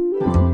[0.00, 0.49] Thank you.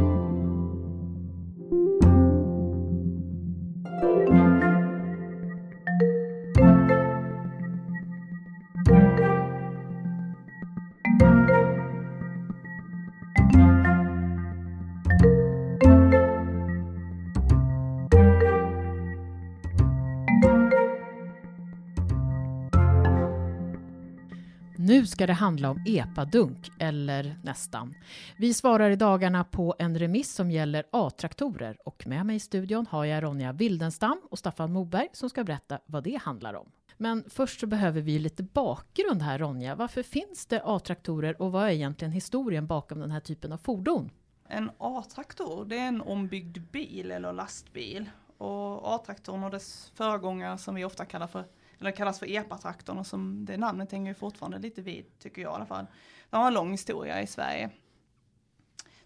[24.87, 27.95] Nu ska det handla om epadunk, eller nästan.
[28.37, 32.87] Vi svarar i dagarna på en remiss som gäller A-traktorer och med mig i studion
[32.91, 36.67] har jag Ronja Wildenstam och Staffan Moberg som ska berätta vad det handlar om.
[36.97, 39.75] Men först så behöver vi lite bakgrund här Ronja.
[39.75, 44.11] Varför finns det A-traktorer och vad är egentligen historien bakom den här typen av fordon?
[44.49, 48.11] En A-traktor det är en ombyggd bil eller lastbil.
[48.39, 51.45] Och A-traktorn och dess föregångare som vi ofta kallar för
[51.81, 55.55] eller kallas för EPA-traktorn och som det namnet hänger fortfarande lite vid, tycker jag i
[55.55, 55.87] alla fall.
[56.31, 57.71] De har en lång historia i Sverige.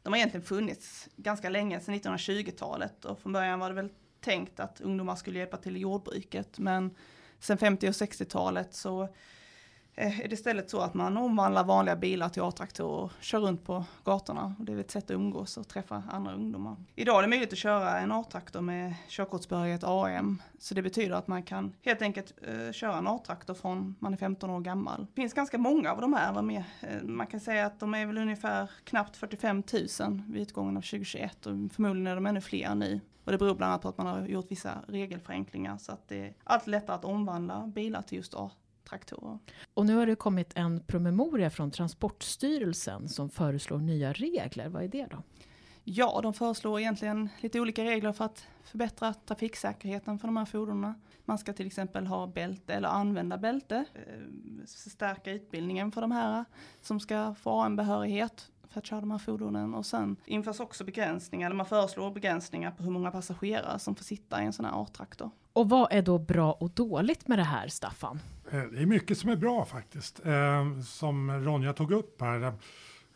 [0.02, 4.60] De har egentligen funnits ganska länge, sedan 1920-talet och från början var det väl tänkt
[4.60, 6.96] att ungdomar skulle hjälpa till i jordbruket men
[7.38, 9.08] sen 50 och 60-talet så
[10.00, 13.64] Eh, är det istället så att man omvandlar vanliga bilar till A-traktorer och kör runt
[13.64, 14.54] på gatorna.
[14.58, 16.76] det är ett sätt att umgås och träffa andra ungdomar.
[16.94, 20.42] Idag är det möjligt att köra en A-traktor med körkortsbehörighet AM.
[20.58, 24.16] Så det betyder att man kan helt enkelt eh, köra en A-traktor från man är
[24.16, 25.06] 15 år gammal.
[25.14, 26.42] Det finns ganska många av de här.
[26.42, 29.62] Med, eh, man kan säga att de är väl ungefär knappt 45
[30.00, 33.00] 000 vid utgången av 2021 och förmodligen är de ännu fler nu.
[33.24, 36.26] Och det beror bland annat på att man har gjort vissa regelförenklingar så att det
[36.26, 38.50] är allt lättare att omvandla bilar till just A
[38.84, 39.38] traktorer.
[39.74, 44.68] Och nu har det kommit en promemoria från Transportstyrelsen som föreslår nya regler.
[44.68, 45.22] Vad är det då?
[45.84, 50.94] Ja, de föreslår egentligen lite olika regler för att förbättra trafiksäkerheten för de här fordonen.
[51.24, 56.44] Man ska till exempel ha bälte eller använda bälte, eh, förstärka utbildningen för de här
[56.80, 59.74] som ska få AM-behörighet för att köra de här fordonen.
[59.74, 64.04] Och sen införs också begränsningar, eller man föreslår begränsningar på hur många passagerare som får
[64.04, 65.30] sitta i en sån här A-traktor.
[65.52, 68.20] Och vad är då bra och dåligt med det här, Staffan?
[68.52, 70.26] Eh, det är mycket som är bra faktiskt.
[70.26, 72.52] Eh, som Ronja tog upp här.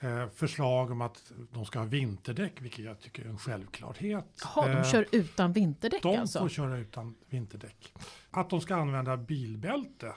[0.00, 4.42] Eh, förslag om att de ska ha vinterdäck, vilket jag tycker är en självklarhet.
[4.42, 6.38] Jaha, de kör utan vinterdäck de alltså?
[6.38, 7.94] De får köra utan vinterdäck.
[8.30, 10.12] Att de ska använda bilbälte,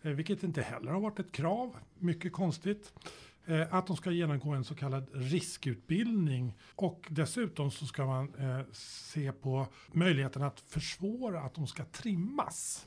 [0.00, 1.76] vilket inte heller har varit ett krav.
[1.98, 2.92] Mycket konstigt.
[3.70, 8.32] Att de ska genomgå en så kallad riskutbildning och dessutom så ska man
[8.72, 12.86] se på möjligheten att försvåra att de ska trimmas.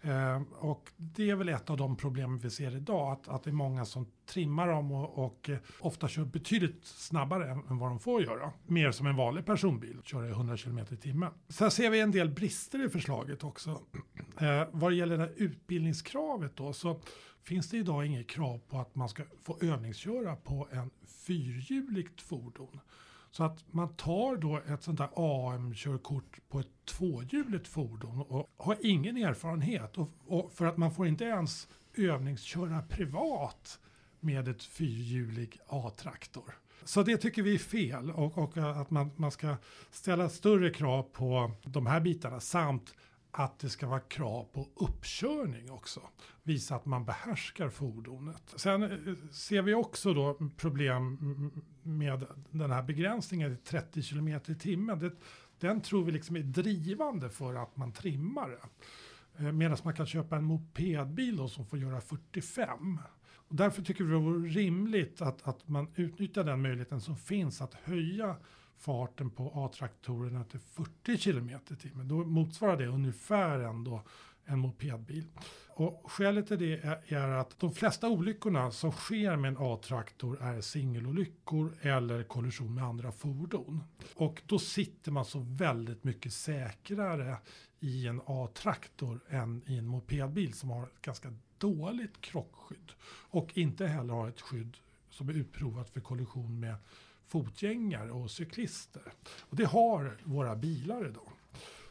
[0.00, 3.50] Eh, och det är väl ett av de problem vi ser idag, att, att det
[3.50, 7.90] är många som trimmar dem och, och eh, ofta kör betydligt snabbare än, än, vad
[7.90, 8.52] de får göra.
[8.66, 11.32] Mer som en vanlig personbil, köra i 100 km i timmen.
[11.48, 13.80] Sen ser vi en del brister i förslaget också.
[14.40, 17.00] Eh, vad gäller det utbildningskravet då, så
[17.42, 20.90] finns det idag inget krav på att man ska få övningsköra på en
[21.26, 22.80] fyrhjuligt fordon.
[23.30, 28.76] Så att man tar då ett sånt där AM-körkort på ett tvåhjuligt fordon och har
[28.82, 29.98] ingen erfarenhet.
[29.98, 33.80] Och, och, för att man får inte ens övningsköra privat
[34.20, 36.54] med ett fyrhjulig A-traktor.
[36.84, 39.56] Så det tycker vi är fel och, och att man, man ska
[39.90, 42.94] ställa större krav på de här bitarna samt
[43.30, 46.00] att det ska vara krav på uppkörning också.
[46.42, 48.42] Visa att man behärskar fordonet.
[48.56, 51.18] Sen eh, ser vi också då problem
[51.82, 55.16] med den här begränsningen till 30 km i timmen.
[55.58, 58.68] den tror vi liksom är drivande för att man trimmar det.
[59.44, 62.98] Eh, medan man kan köpa en mopedbil då som får göra 45.
[63.48, 67.60] Och därför tycker vi det vore rimligt att, att man utnyttjar den möjligheten som finns
[67.60, 68.36] att höja
[68.78, 72.08] farten på A-traktorerna till 40 km i timmen.
[72.08, 74.02] Då motsvarar det ungefär ändå
[74.44, 75.24] en mopedbil.
[75.68, 80.42] Och skälet till det är, är att de flesta olyckorna som sker med en A-traktor
[80.42, 83.84] är singelolyckor eller kollision med andra fordon.
[84.14, 87.36] Och då sitter man så väldigt mycket säkrare
[87.80, 92.92] i en A-traktor än i en mopedbil som har ett ganska dåligt krockskydd.
[93.30, 94.76] Och inte heller har ett skydd
[95.10, 96.74] som är utprovat för kollision med
[97.26, 99.02] fotgängare och cyklister.
[99.40, 101.32] Och det har våra bilar idag.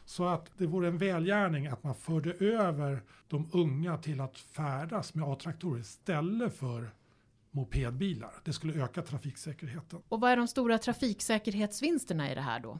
[0.04, 5.14] Så att det vore en välgärning att man förde över de unga till att färdas
[5.14, 6.90] med A-traktorer istället för
[7.50, 8.32] mopedbilar.
[8.44, 10.02] Det skulle öka trafiksäkerheten.
[10.08, 12.78] Och vad är de stora trafiksäkerhetsvinsterna i det här då?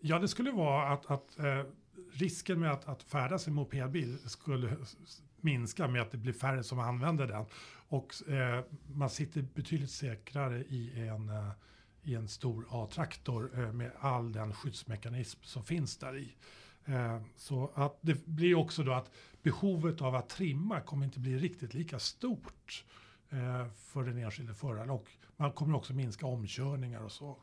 [0.00, 1.64] Ja, det skulle vara att, att eh,
[2.12, 4.76] risken med att, att färdas i mopedbil skulle
[5.40, 7.44] minska med att det blir färre som använder den.
[7.88, 11.50] Och eh, man sitter betydligt säkrare i en, eh,
[12.02, 16.34] i en stor A-traktor eh, med all den skyddsmekanism som finns där i.
[16.84, 19.10] Eh, så att det blir också då att
[19.42, 22.84] behovet av att trimma kommer inte bli riktigt lika stort
[23.30, 27.36] eh, för den enskilde föraren och man kommer också minska omkörningar och så.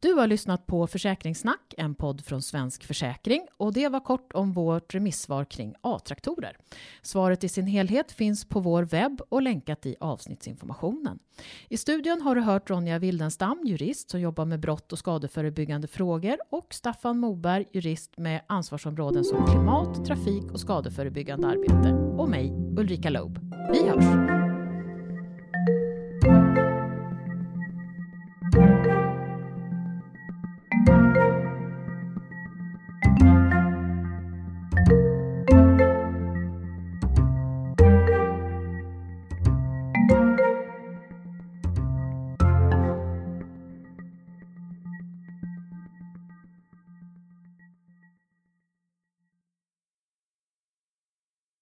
[0.00, 4.52] Du har lyssnat på Försäkringssnack, en podd från Svensk Försäkring och det var kort om
[4.52, 6.56] vårt remissvar kring A-traktorer.
[7.02, 11.18] Svaret i sin helhet finns på vår webb och länkat i avsnittsinformationen.
[11.68, 16.36] I studion har du hört Ronja Wildenstam, jurist som jobbar med brott och skadeförebyggande frågor
[16.50, 21.92] och Staffan Moberg, jurist med ansvarsområden som klimat, trafik och skadeförebyggande arbete.
[21.92, 23.38] Och mig, Ulrika Loeb.
[23.72, 24.35] Vi hörs!